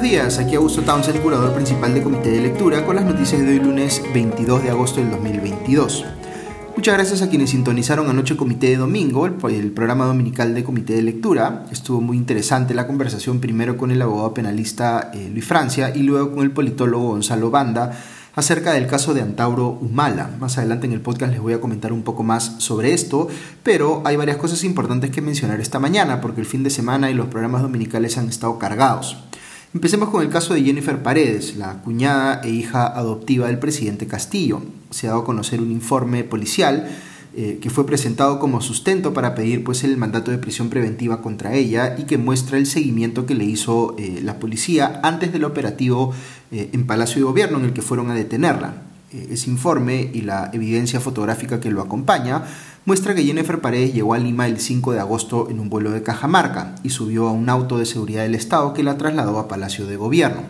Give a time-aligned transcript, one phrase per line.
[0.00, 3.48] Buenos días, aquí Augusto Townsend, curador principal de Comité de Lectura, con las noticias de
[3.48, 6.06] hoy lunes 22 de agosto del 2022.
[6.74, 11.02] Muchas gracias a quienes sintonizaron anoche Comité de Domingo, el, programa dominical de Comité de
[11.02, 11.66] Lectura.
[11.70, 16.32] Estuvo muy interesante la conversación primero con el abogado penalista eh, Luis Francia y luego
[16.32, 17.92] con el politólogo Gonzalo Banda
[18.34, 20.30] acerca del caso de Antauro Humala.
[20.40, 23.28] Más adelante en el podcast les voy a comentar un poco más sobre esto,
[23.62, 27.14] pero hay varias cosas importantes que mencionar esta mañana porque el fin de semana y
[27.14, 29.29] los programas dominicales han estado cargados.
[29.72, 34.62] Empecemos con el caso de Jennifer Paredes, la cuñada e hija adoptiva del presidente Castillo.
[34.90, 36.88] Se ha dado a conocer un informe policial
[37.36, 41.54] eh, que fue presentado como sustento para pedir pues, el mandato de prisión preventiva contra
[41.54, 46.12] ella y que muestra el seguimiento que le hizo eh, la policía antes del operativo
[46.50, 48.82] eh, en Palacio de Gobierno en el que fueron a detenerla.
[49.12, 52.42] ese informe y la evidencia fotográfica que lo acompaña
[52.84, 56.02] muestra que Jennifer Paredes llegó a Lima el 5 de agosto en un vuelo de
[56.02, 59.86] Cajamarca y subió a un auto de seguridad del Estado que la trasladó a Palacio
[59.86, 60.42] de Gobierno.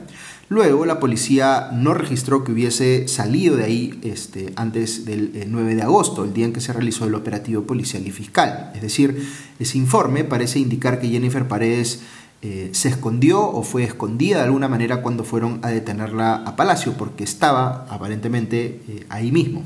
[0.51, 5.83] Luego la policía no registró que hubiese salido de ahí este, antes del 9 de
[5.83, 8.73] agosto, el día en que se realizó el operativo policial y fiscal.
[8.75, 9.29] Es decir,
[9.61, 12.01] ese informe parece indicar que Jennifer Paredes
[12.43, 16.95] eh, se escondió o fue escondida de alguna manera cuando fueron a detenerla a Palacio,
[16.95, 19.63] porque estaba aparentemente eh, ahí mismo.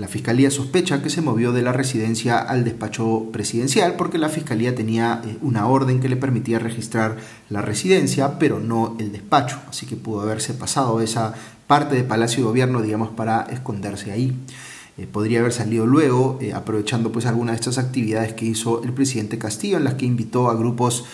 [0.00, 4.74] La Fiscalía sospecha que se movió de la residencia al despacho presidencial porque la Fiscalía
[4.74, 7.18] tenía eh, una orden que le permitía registrar
[7.50, 9.60] la residencia, pero no el despacho.
[9.68, 11.34] Así que pudo haberse pasado esa
[11.66, 14.34] parte de Palacio de Gobierno, digamos, para esconderse ahí.
[14.96, 18.94] Eh, podría haber salido luego, eh, aprovechando pues algunas de estas actividades que hizo el
[18.94, 21.04] presidente Castillo, en las que invitó a grupos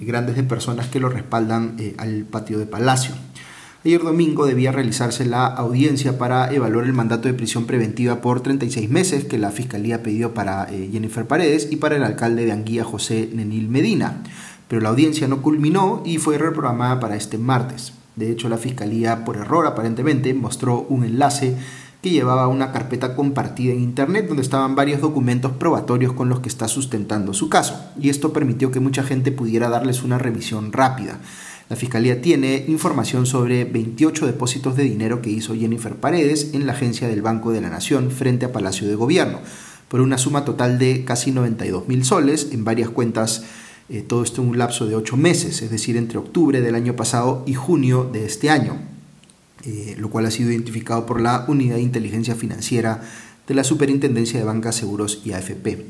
[0.00, 3.14] grandes de personas que lo respaldan al patio de Palacio.
[3.86, 8.88] Ayer domingo debía realizarse la audiencia para evaluar el mandato de prisión preventiva por 36
[8.88, 12.82] meses que la Fiscalía pidió para eh, Jennifer Paredes y para el alcalde de Anguía,
[12.82, 14.22] José Nenil Medina.
[14.68, 17.92] Pero la audiencia no culminó y fue reprogramada para este martes.
[18.16, 21.54] De hecho, la Fiscalía, por error aparentemente, mostró un enlace
[22.00, 26.48] que llevaba una carpeta compartida en Internet donde estaban varios documentos probatorios con los que
[26.48, 27.78] está sustentando su caso.
[28.00, 31.20] Y esto permitió que mucha gente pudiera darles una revisión rápida.
[31.70, 36.74] La Fiscalía tiene información sobre 28 depósitos de dinero que hizo Jennifer Paredes en la
[36.74, 39.40] agencia del Banco de la Nación frente a Palacio de Gobierno,
[39.88, 43.44] por una suma total de casi 92 mil soles en varias cuentas,
[43.88, 46.96] eh, todo esto en un lapso de 8 meses, es decir, entre octubre del año
[46.96, 48.76] pasado y junio de este año,
[49.64, 53.00] eh, lo cual ha sido identificado por la Unidad de Inteligencia Financiera
[53.46, 55.86] de la Superintendencia de Bancas, Seguros y AFP.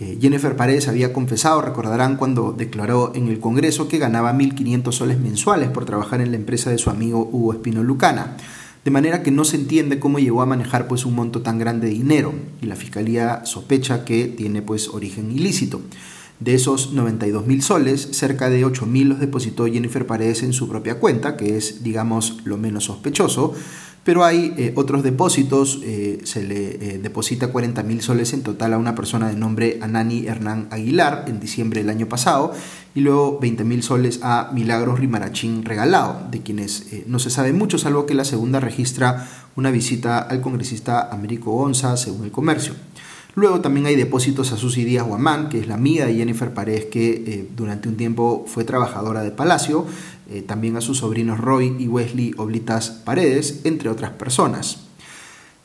[0.00, 5.20] Eh, Jennifer Paredes había confesado, recordarán, cuando declaró en el Congreso que ganaba 1.500 soles
[5.20, 8.38] mensuales por trabajar en la empresa de su amigo Hugo Espino Lucana.
[8.82, 11.88] De manera que no se entiende cómo llegó a manejar pues, un monto tan grande
[11.88, 15.82] de dinero y la Fiscalía sospecha que tiene pues, origen ilícito.
[16.38, 20.66] De esos 92 mil soles, cerca de 8 mil los depositó Jennifer Paredes en su
[20.66, 23.52] propia cuenta, que es, digamos, lo menos sospechoso,
[24.04, 28.72] pero hay eh, otros depósitos, eh, se le eh, deposita 40 mil soles en total
[28.72, 32.52] a una persona de nombre Anani Hernán Aguilar en diciembre del año pasado
[32.94, 37.78] y luego 20 mil soles a Milagros Rimarachín Regalado, de quienes no se sabe mucho
[37.78, 42.74] salvo que la segunda registra una visita al congresista Américo Gonza según el comercio.
[43.36, 46.86] Luego también hay depósitos a Susi Díaz Guamán, que es la amiga de Jennifer Paredes,
[46.86, 49.86] que durante un tiempo fue trabajadora de Palacio,
[50.30, 54.86] eh, también a sus sobrinos Roy y Wesley Oblitas Paredes, entre otras personas.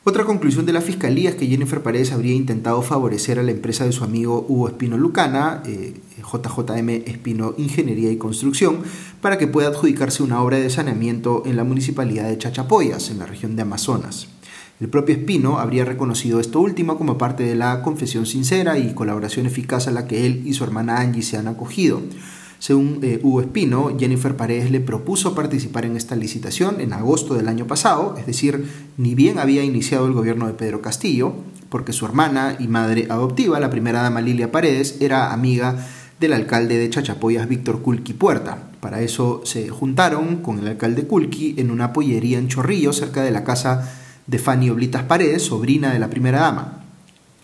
[0.07, 3.85] Otra conclusión de la fiscalía es que Jennifer Paredes habría intentado favorecer a la empresa
[3.85, 8.83] de su amigo Hugo Espino Lucana, JJM eh, Espino Ingeniería y Construcción,
[9.19, 13.25] para que pueda adjudicarse una obra de saneamiento en la municipalidad de Chachapoyas, en la
[13.25, 14.27] región de Amazonas.
[14.79, 19.45] El propio Espino habría reconocido esto último como parte de la confesión sincera y colaboración
[19.45, 22.01] eficaz a la que él y su hermana Angie se han acogido.
[22.65, 27.47] Según eh, Hugo Espino, Jennifer Paredes le propuso participar en esta licitación en agosto del
[27.47, 31.35] año pasado, es decir, ni bien había iniciado el gobierno de Pedro Castillo,
[31.69, 35.85] porque su hermana y madre adoptiva, la primera dama Lilia Paredes, era amiga
[36.19, 38.71] del alcalde de Chachapoyas, Víctor Culqui Puerta.
[38.79, 43.29] Para eso se juntaron con el alcalde Culqui en una pollería en Chorrillo, cerca de
[43.29, 43.93] la casa
[44.25, 46.84] de Fanny Oblitas Paredes, sobrina de la primera dama.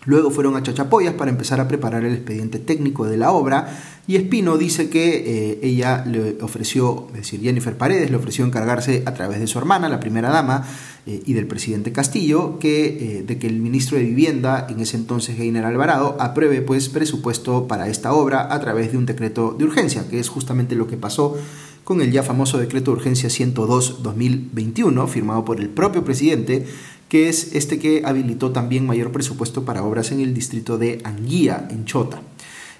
[0.04, 3.68] Luego fueron a Chachapoyas para empezar a preparar el expediente técnico de la obra
[4.08, 9.04] y Espino dice que eh, ella le ofreció, es decir, Jennifer Paredes le ofreció encargarse
[9.06, 10.66] a través de su hermana, la primera dama,
[11.06, 14.96] eh, y del presidente Castillo, que, eh, de que el ministro de Vivienda, en ese
[14.96, 19.64] entonces Heiner Alvarado, apruebe pues presupuesto para esta obra a través de un decreto de
[19.64, 21.36] urgencia, que es justamente lo que pasó
[21.84, 26.66] con el ya famoso decreto de urgencia 102-2021, firmado por el propio presidente,
[27.12, 31.68] que es este que habilitó también mayor presupuesto para obras en el distrito de Anguía,
[31.70, 32.22] en Chota.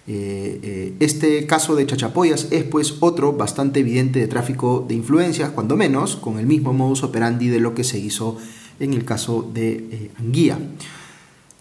[0.06, 6.17] este caso de Chachapoyas es pues otro bastante evidente de tráfico de influencias, cuando menos,
[6.17, 8.38] con el mismo modus operandi de lo que se hizo
[8.81, 10.58] en el caso de Anguía.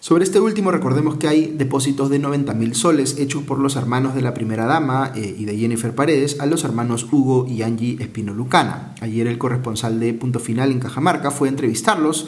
[0.00, 4.22] Sobre este último recordemos que hay depósitos de 90.000 soles hechos por los hermanos de
[4.22, 8.32] la primera dama eh, y de Jennifer Paredes a los hermanos Hugo y Angie Espino
[8.32, 8.94] Lucana.
[9.02, 12.26] Ayer el corresponsal de Punto Final en Cajamarca fue a entrevistarlos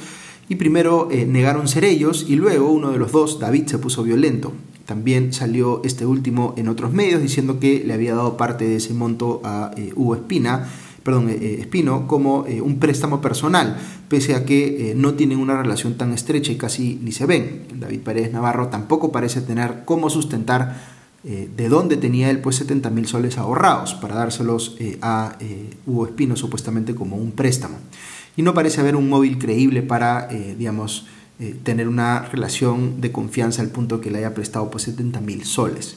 [0.49, 4.02] y primero eh, negaron ser ellos y luego uno de los dos, David, se puso
[4.02, 4.52] violento.
[4.85, 8.93] También salió este último en otros medios diciendo que le había dado parte de ese
[8.93, 10.69] monto a eh, Hugo Espina
[11.02, 13.76] perdón, eh, Espino como un préstamo personal,
[14.08, 17.67] pese a que no tienen una relación tan estrecha y casi ni se ven.
[17.75, 23.06] David Pérez Navarro tampoco parece tener cómo sustentar de dónde tenía él pues 70 mil
[23.06, 25.37] soles ahorrados para dárselos a
[25.85, 27.76] Hugo Espino supuestamente como un préstamo.
[28.36, 31.06] Y no parece haber un móvil creíble para, digamos,
[31.62, 35.96] tener una relación de confianza al punto que le haya prestado pues 70 mil soles.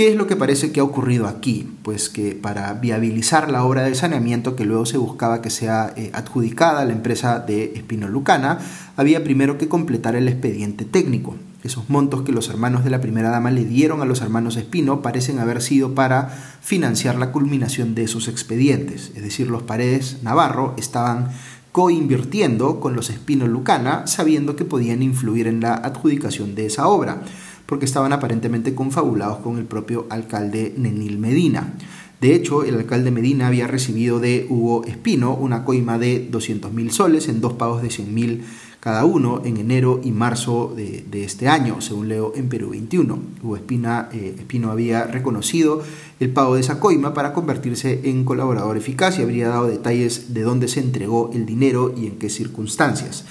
[0.00, 1.68] ¿Qué es lo que parece que ha ocurrido aquí?
[1.82, 6.10] Pues que para viabilizar la obra de saneamiento que luego se buscaba que sea eh,
[6.14, 8.60] adjudicada a la empresa de Espino Lucana,
[8.96, 11.34] había primero que completar el expediente técnico.
[11.64, 15.02] Esos montos que los hermanos de la primera dama le dieron a los hermanos Espino
[15.02, 16.28] parecen haber sido para
[16.62, 19.10] financiar la culminación de esos expedientes.
[19.16, 21.30] Es decir, los paredes Navarro estaban
[21.72, 27.22] coinvirtiendo con los Espino Lucana sabiendo que podían influir en la adjudicación de esa obra
[27.66, 31.74] porque estaban aparentemente confabulados con el propio alcalde Nenil Medina.
[32.20, 37.28] De hecho, el alcalde Medina había recibido de Hugo Espino una coima de 200.000 soles
[37.28, 38.40] en dos pagos de 100.000
[38.80, 43.18] cada uno en enero y marzo de, este año, según leo en Perú 21.
[43.42, 45.82] Hugo Espina, eh, Espino había reconocido
[46.18, 50.42] el pago de esa coima para convertirse en colaborador eficaz y habría dado detalles de
[50.42, 53.26] dónde se entregó el dinero y en qué circunstancias.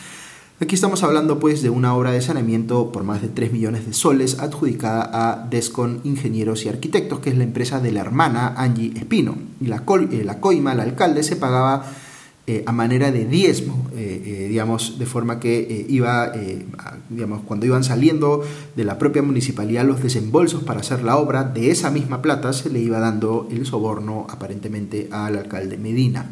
[0.62, 3.94] Aquí estamos hablando pues de una obra de saneamiento por más de 3 millones de
[3.94, 8.92] soles adjudicada a Descon Ingenieros y Arquitectos, que es la empresa de la hermana Angie
[8.98, 9.38] Espino.
[9.62, 11.86] Y la, eh, la coima al alcalde se pagaba
[12.50, 16.32] eh, a manera de diezmo, eh, digamos, de forma que iba,
[17.10, 18.44] digamos, cuando iban saliendo
[18.76, 22.70] de la propia municipalidad los desembolsos para hacer la obra, de esa misma plata se
[22.70, 26.32] le iba dando el soborno aparentemente al alcalde Medina.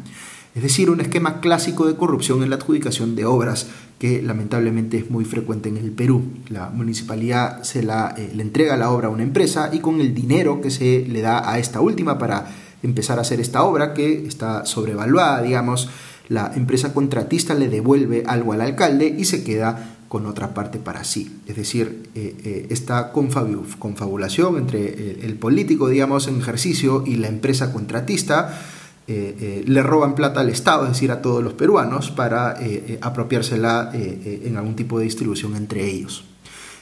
[0.54, 3.68] Es decir, un esquema clásico de corrupción en la adjudicación de obras
[4.00, 6.22] que lamentablemente es muy frecuente en el Perú.
[6.48, 10.14] La municipalidad se la, eh, le entrega la obra a una empresa y con el
[10.14, 12.46] dinero que se le da a esta última para
[12.82, 15.88] empezar a hacer esta obra que está sobrevaluada, digamos,
[16.28, 21.04] la empresa contratista le devuelve algo al alcalde y se queda con otra parte para
[21.04, 21.40] sí.
[21.46, 27.72] Es decir, eh, eh, esta confabulación entre el político, digamos, en ejercicio y la empresa
[27.72, 28.58] contratista
[29.06, 32.56] eh, le roban plata al Estado, es decir, a todos los peruanos, para
[33.00, 36.24] apropiársela en algún tipo de distribución entre ellos.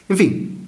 [0.08, 0.66] En fin,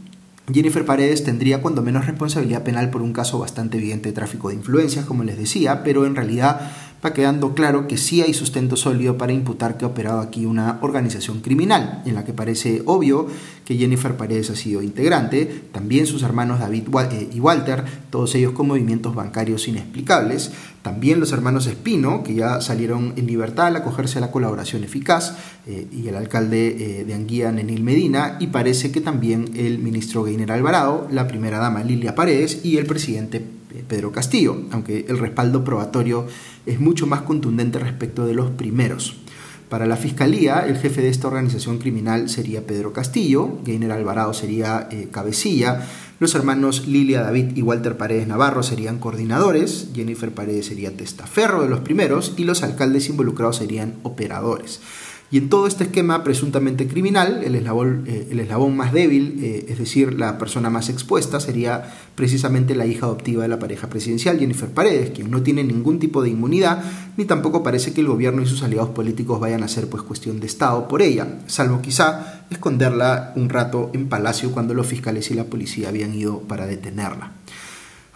[0.53, 4.55] Jennifer Paredes tendría cuando menos responsabilidad penal por un caso bastante evidente de tráfico de
[4.55, 6.73] influencias, como les decía, pero en realidad
[7.05, 10.79] va quedando claro que sí hay sustento sólido para imputar que ha operado aquí una
[10.83, 13.27] organización criminal, en la que parece obvio
[13.65, 16.89] que Jennifer Paredes ha sido integrante, también sus hermanos David
[17.33, 20.53] y Walter, todos ellos con movimientos bancarios inexplicables,
[20.83, 25.37] también los hermanos Espino, que ya salieron en libertad al acogerse a la colaboración eficaz,
[25.67, 30.23] eh, y el alcalde eh, de Anguía, Nenil Medina, y parece que también el ministro
[30.25, 35.19] Gainer Alvarado, la primera dama Lilia Paredes y el presidente eh, Pedro Castillo, aunque el
[35.19, 36.27] respaldo probatorio
[36.67, 39.17] es mucho más contundente respecto de los primeros.
[39.69, 44.89] Para la Fiscalía, el jefe de esta organización criminal sería Pedro Castillo, Gainer Alvarado sería
[45.11, 45.87] cabecilla,
[46.21, 51.69] los hermanos Lilia David y Walter Paredes Navarro serían coordinadores, Jennifer Paredes sería testaferro de
[51.69, 54.81] los primeros y los alcaldes involucrados serían operadores.
[55.31, 60.15] Y en todo este esquema presuntamente criminal, el eslabón, eh, más débil, eh, es decir,
[60.19, 65.11] la persona más expuesta, sería precisamente la hija adoptiva de la pareja presidencial, Jennifer Paredes,
[65.11, 66.83] quien no tiene ningún tipo de inmunidad,
[67.19, 70.41] ni tampoco parece que el gobierno y sus aliados políticos vayan a ser pues cuestión
[70.41, 75.35] de Estado por ella, salvo quizá esconderla un rato en Palacio cuando los fiscales y
[75.35, 77.33] la policía habían ido para detenerla.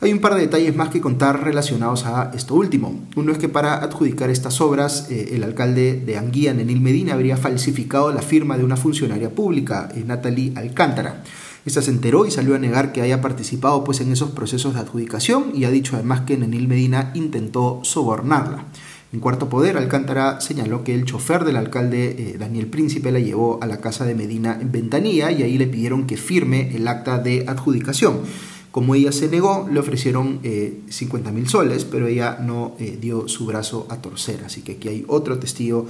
[0.03, 3.07] Hay un par de detalles más que contar relacionados a esto último.
[3.15, 7.37] Uno es que para adjudicar estas obras, eh, el alcalde de Anguía, Nenil Medina, habría
[7.37, 11.23] falsificado la firma de una funcionaria pública, eh, Natalie Alcántara.
[11.65, 14.81] Esta se enteró y salió a negar que haya participado pues, en esos procesos de
[14.81, 18.65] adjudicación y ha dicho además que Nenil Medina intentó sobornarla.
[19.13, 23.61] En cuarto poder, Alcántara señaló que el chofer del alcalde eh, Daniel Príncipe la llevó
[23.63, 27.19] a la casa de Medina en Ventanilla y ahí le pidieron que firme el acta
[27.19, 28.23] de adjudicación.
[28.73, 30.41] Como ella se negó, le ofrecieron
[30.89, 34.43] 50 eh, mil soles, pero ella no eh, dio su brazo a torcer.
[34.47, 35.87] Así que aquí hay otro testigo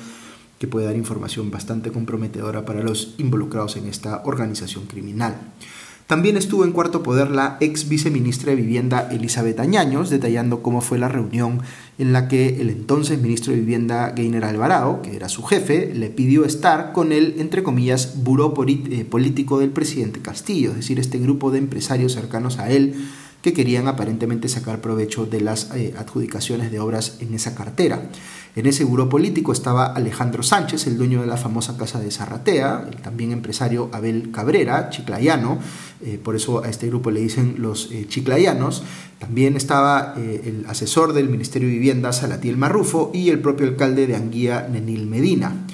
[0.59, 5.37] que puede dar información bastante comprometedora para los involucrados en esta organización criminal.
[6.13, 10.99] También estuvo en cuarto poder la ex viceministra de Vivienda Elizabeth Añaños, detallando cómo fue
[10.99, 11.63] la reunión
[11.97, 16.11] en la que el entonces ministro de Vivienda Gainer Alvarado, que era su jefe, le
[16.11, 21.19] pidió estar con el, entre comillas, buró eh, político del presidente Castillo, es decir, este
[21.19, 22.95] grupo de empresarios cercanos a él
[23.43, 28.09] que querían aparentemente sacar provecho de las eh, adjudicaciones de obras en esa cartera.
[28.55, 32.87] En ese buró político estaba Alejandro Sánchez, el dueño de la famosa casa de Zarratea,
[32.89, 35.59] el también empresario Abel Cabrera, chiclayano,
[36.03, 38.85] eh, por eso a este grupo le dicen los eh, chiclayanos.
[39.19, 44.17] También estaba el asesor del Ministerio de Vivienda, Salatiel Marrufo, y el propio alcalde de
[44.17, 45.65] Anguía, Nenil Medina.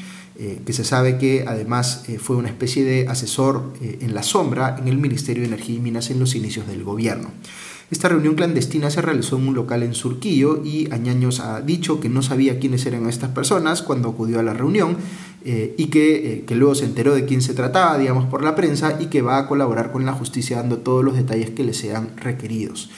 [0.65, 4.97] Que se sabe que además fue una especie de asesor en la sombra en el
[4.97, 7.33] Ministerio de Energía y Minas en los inicios del gobierno.
[7.91, 12.11] Esta reunión clandestina se realizó en un local en Surquillo y Añaños ha dicho que
[12.11, 14.99] no sabía quiénes eran estas personas cuando acudió a la reunión
[15.45, 18.55] eh, y que, eh, que, luego se enteró de quién se trataba, digamos, por la
[18.55, 21.73] prensa y que va a colaborar con la justicia dando todos los detalles que le
[21.73, 22.91] sean requeridos.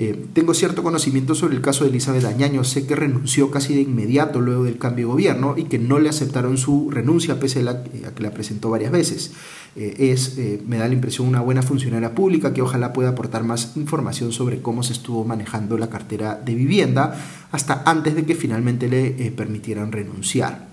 [0.00, 3.80] Eh, tengo cierto conocimiento sobre el caso de Elizabeth Añaño, sé que renunció casi de
[3.80, 7.82] inmediato luego del cambio de gobierno y que no le aceptaron su renuncia pese a,
[7.82, 9.32] que la presentó varias veces.
[9.74, 13.42] Eh, es, eh, me da la impresión, una buena funcionaria pública que ojalá pueda aportar
[13.42, 18.36] más información sobre cómo se estuvo manejando la cartera de vivienda hasta antes de que
[18.36, 20.68] finalmente le permitieran renunciar.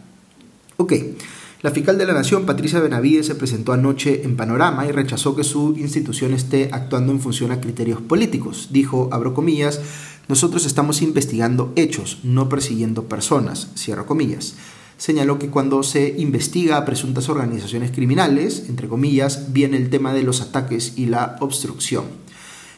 [0.78, 0.94] Ok.
[1.66, 5.44] La fiscal de la Nación, Patricia Benavides, se presentó anoche en Panorama y rechazó que
[5.44, 8.68] su institución esté actuando en función a criterios políticos.
[8.70, 9.82] Dijo, abro comillas,
[10.28, 14.54] nosotros estamos investigando hechos, no persiguiendo personas, cierro comillas.
[14.98, 20.22] Señaló que cuando se investiga a presuntas organizaciones criminales, entre comillas, viene el tema de
[20.22, 22.04] los ataques y la obstrucción.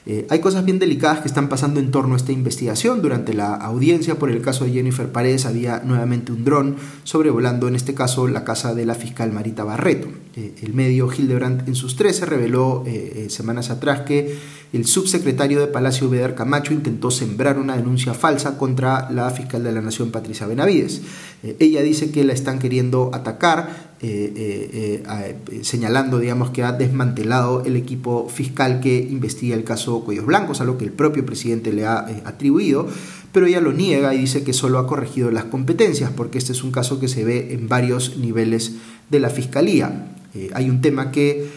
[0.10, 3.02] Eh, hay cosas bien delicadas que están pasando en torno a esta investigación.
[3.02, 7.76] Durante la audiencia por el caso de Jennifer Paredes había nuevamente un dron sobrevolando en
[7.76, 10.08] este caso la casa de la fiscal Marita Barreto.
[10.38, 14.38] Eh, el medio Hildebrand en sus 13 reveló eh, semanas atrás que
[14.74, 19.72] el subsecretario de Palacio Beder Camacho intentó sembrar una denuncia falsa contra la fiscal de
[19.72, 21.02] la Nación Patricia Benavides.
[21.60, 25.04] ella dice que la están queriendo atacar eh, eh,
[25.52, 30.62] eh, señalando digamos, que ha desmantelado el equipo fiscal que investiga el caso Cuellos Blancos,
[30.62, 32.88] a lo que el propio presidente le ha atribuido,
[33.32, 36.64] pero ella lo niega y dice que solo ha corregido las competencias, porque este es
[36.64, 38.74] un caso que se ve en varios niveles
[39.10, 40.14] de la fiscalía.
[40.54, 41.50] hay un tema que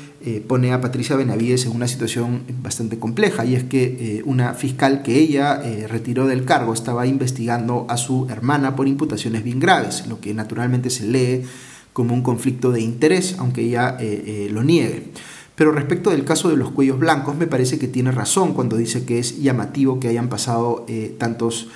[0.47, 5.19] pone a Patricia Benavides en una situación bastante compleja y es que una fiscal que
[5.19, 10.35] ella retiró del cargo estaba investigando a su hermana por imputaciones bien graves, lo que
[10.35, 11.45] naturalmente se lee
[11.93, 15.09] como un conflicto de interés, aunque ella eh, eh, lo niegue.
[15.55, 19.05] Pero respecto del caso de los cuellos blancos, me parece que tiene razón cuando dice
[19.05, 21.69] que es llamativo que hayan pasado eh, tantos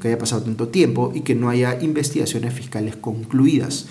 [0.00, 3.86] que haya pasado tanto tiempo y que no haya investigaciones fiscales concluidas.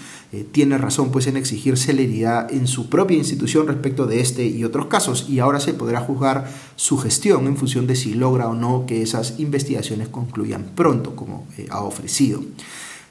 [0.52, 4.88] Tiene razón pues en exigir celeridad en su propia institución respecto de este y otros
[4.88, 8.86] casos y ahora se podrá juzgar su gestión en función de si logra o no
[8.86, 12.42] que esas investigaciones concluyan pronto como ha ofrecido.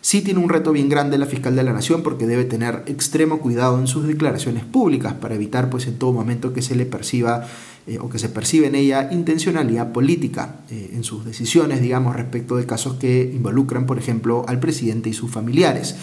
[0.07, 3.41] Sí tiene un reto bien grande la fiscal de la Nación porque debe tener extremo
[3.41, 7.45] cuidado en sus declaraciones públicas para evitar pues en todo momento que se le perciba
[7.89, 12.57] eh, o que se percibe en ella intencionalidad política eh, en sus decisiones, digamos, respecto
[12.57, 15.97] de casos que involucran, por ejemplo, al presidente y sus familiares.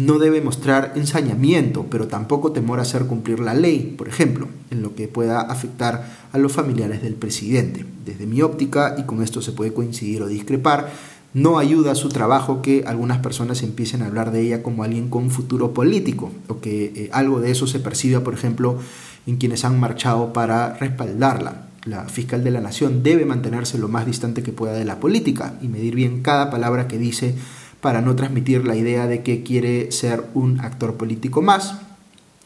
[0.00, 4.80] No debe mostrar ensañamiento, pero tampoco temor a hacer cumplir la ley, por ejemplo, en
[4.80, 7.84] lo que pueda afectar a los familiares del presidente.
[8.06, 10.90] Desde mi óptica, y con esto se puede coincidir o discrepar,
[11.34, 15.10] no ayuda a su trabajo que algunas personas empiecen a hablar de ella como alguien
[15.10, 18.78] con futuro político o que eh, algo de eso se perciba, por ejemplo,
[19.26, 21.66] en quienes han marchado para respaldarla.
[21.84, 25.58] La fiscal de la nación debe mantenerse lo más distante que pueda de la política
[25.60, 27.34] y medir bien cada palabra que dice
[27.80, 31.76] para no transmitir la idea de que quiere ser un actor político más,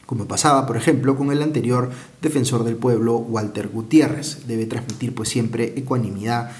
[0.05, 4.47] como pasaba, por ejemplo, con el anterior defensor del pueblo, Walter Gutiérrez.
[4.47, 6.51] Debe transmitir pues siempre ecuanimidad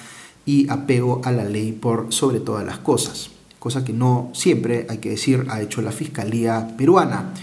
[0.45, 4.99] y apego a la ley por sobre todas las cosas, cosa que no siempre, hay
[4.99, 7.33] que decir, ha hecho la Fiscalía peruana,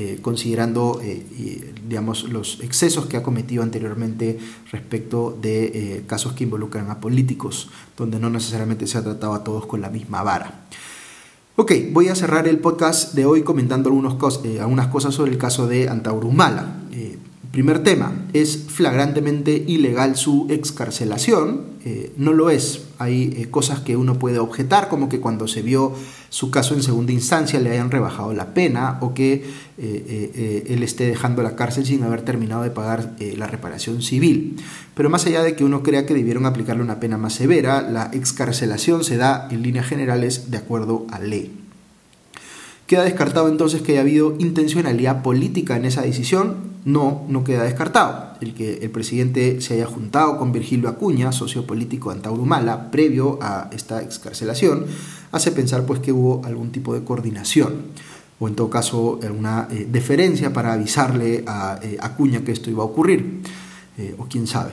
[0.00, 4.38] eh, considerando eh, digamos, los excesos que ha cometido anteriormente
[4.72, 9.44] respecto de eh, casos que involucran a políticos, donde no necesariamente se ha tratado a
[9.44, 10.64] todos con la misma vara.
[11.56, 14.16] Ok, voy a cerrar el podcast de hoy comentando algunos
[14.58, 16.80] algunas cosas sobre el caso de Antaurumala.
[17.50, 21.62] Primer tema, ¿es flagrantemente ilegal su excarcelación?
[21.84, 22.82] Eh, no lo es.
[22.98, 25.92] Hay eh, cosas que uno puede objetar, como que cuando se vio
[26.28, 29.44] su caso en segunda instancia le hayan rebajado la pena o que
[29.78, 34.54] eh, él esté dejando la cárcel sin haber terminado de pagar la reparación civil.
[34.94, 38.10] Pero más allá de que uno crea que debieron aplicarle una pena más severa, la
[38.12, 41.59] excarcelación se da en líneas generales de acuerdo a ley.
[42.90, 46.56] ¿Queda descartado entonces que haya habido intencionalidad política en esa decisión?
[46.84, 48.34] No, no queda descartado.
[48.40, 53.38] El que el presidente se haya juntado con Virgilio Acuña, socio político de Antaurumala, previo
[53.40, 54.86] a esta excarcelación,
[55.30, 57.74] hace pensar pues que hubo algún tipo de coordinación
[58.40, 62.82] o en todo caso alguna eh, deferencia para avisarle a eh, Acuña que esto iba
[62.82, 63.42] a ocurrir,
[63.98, 64.72] eh, o quién sabe.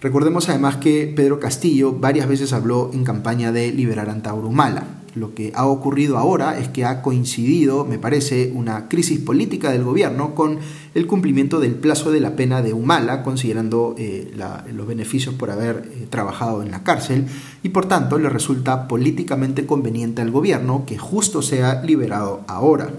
[0.00, 4.99] Recordemos además que Pedro Castillo varias veces habló en campaña de liberar Antaurumala.
[5.14, 9.82] Lo que ha ocurrido ahora es que ha coincidido, me parece, una crisis política del
[9.82, 10.58] gobierno con
[10.94, 14.32] el cumplimiento del plazo de la pena de Humala, considerando eh,
[14.72, 17.26] los beneficios por haber eh, trabajado en la cárcel,
[17.62, 22.90] y por tanto le resulta políticamente conveniente al gobierno que justo sea liberado ahora.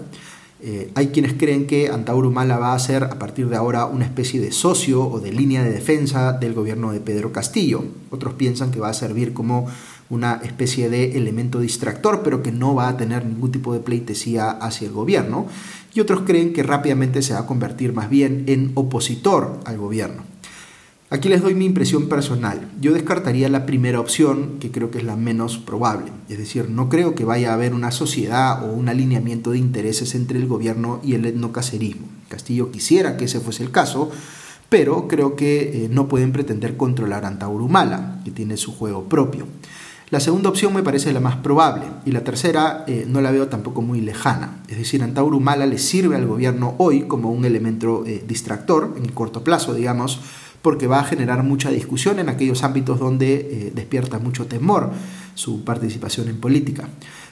[0.64, 4.04] Eh, hay quienes creen que Antauro Humala va a ser a partir de ahora una
[4.04, 7.82] especie de socio o de línea de defensa del gobierno de Pedro Castillo.
[8.10, 9.66] Otros piensan que va a servir como
[10.12, 14.50] una especie de elemento distractor, pero que no va a tener ningún tipo de pleitesía
[14.50, 15.46] hacia el gobierno.
[15.94, 20.22] Y otros creen que rápidamente se va a convertir más bien en opositor al gobierno.
[21.08, 22.70] Aquí les doy mi impresión personal.
[22.78, 26.12] Yo descartaría la primera opción, que creo que es la menos probable.
[26.28, 30.14] Es decir, no creo que vaya a haber una sociedad o un alineamiento de intereses
[30.14, 32.06] entre el gobierno y el etnocacerismo.
[32.28, 34.10] Castillo quisiera que ese fuese el caso,
[34.68, 39.46] pero creo que eh, no pueden pretender controlar a Antaurumala, que tiene su juego propio.
[40.12, 43.48] La segunda opción me parece la más probable y la tercera eh, no la veo
[43.48, 44.58] tampoco muy lejana.
[44.68, 49.10] Es decir, Antauro Humala le sirve al gobierno hoy como un elemento eh, distractor, en
[49.12, 50.20] corto plazo, digamos,
[50.60, 54.90] porque va a generar mucha discusión en aquellos ámbitos donde eh, despierta mucho temor
[55.34, 56.90] su participación en política.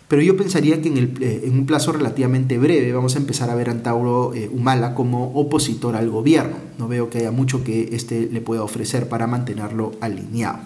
[0.09, 3.73] Pero yo pensaría que en, un plazo relativamente breve vamos a empezar a ver a
[3.73, 6.57] Antauro Humala como opositor al gobierno.
[6.79, 10.61] No veo que haya mucho que éste le pueda ofrecer para mantenerlo alineado.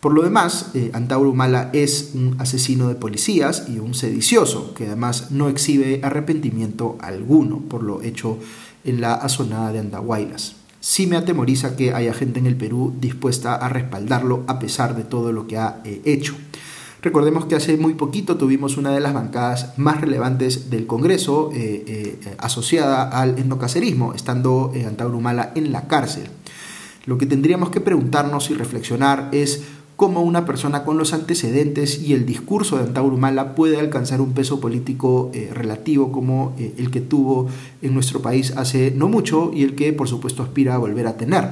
[0.00, 4.86] Por lo demás, eh, Antauro Humala es un asesino de policías y un sedicioso, que
[4.86, 8.38] además no exhibe arrepentimiento alguno por lo hecho
[8.84, 10.56] en la azonada de Andahuaylas.
[10.80, 15.04] Sí me atemoriza que haya gente en el Perú dispuesta a respaldarlo a pesar de
[15.04, 16.34] todo lo que ha eh, hecho.
[17.02, 22.18] Recordemos que hace muy poquito tuvimos una de las bancadas más relevantes del Congreso eh,
[22.38, 26.24] asociada al etnocacerismo, estando Antauro Humala en la cárcel.
[27.06, 29.62] Lo que tendríamos que preguntarnos y reflexionar es
[30.00, 34.32] cómo una persona con los antecedentes y el discurso de Antauro Humala puede alcanzar un
[34.32, 37.48] peso político eh, relativo como eh, el que tuvo
[37.82, 41.18] en nuestro país hace no mucho y el que por supuesto aspira a volver a
[41.18, 41.50] tener.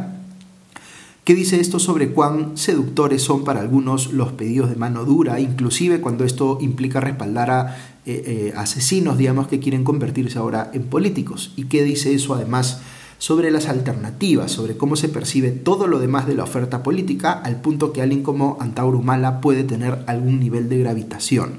[1.25, 6.01] ¿Qué dice esto sobre cuán seductores son para algunos los pedidos de mano dura, inclusive
[6.01, 11.53] cuando esto implica respaldar a eh, asesinos, digamos, que quieren convertirse ahora en políticos?
[11.57, 12.81] ¿Y qué dice eso además
[13.19, 17.61] sobre las alternativas, sobre cómo se percibe todo lo demás de la oferta política, al
[17.61, 21.55] punto que alguien como Antauro Humala puede tener algún nivel de gravitación.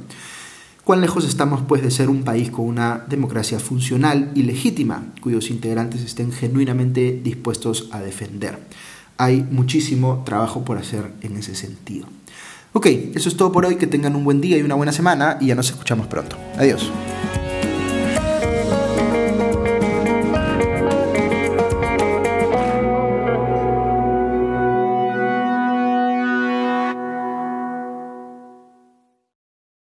[0.84, 5.52] ¿Cuán lejos estamos pues de ser un país con una democracia funcional y legítima, cuyos
[5.52, 8.58] integrantes estén genuinamente dispuestos a defender?
[9.17, 12.08] Hay muchísimo trabajo por hacer en ese sentido.
[12.74, 15.38] Ok, eso es todo por hoy, que tengan un buen día y una buena semana
[15.41, 16.38] y ya nos escuchamos pronto.
[16.58, 16.89] Adiós.